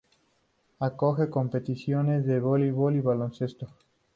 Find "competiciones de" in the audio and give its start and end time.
1.29-2.39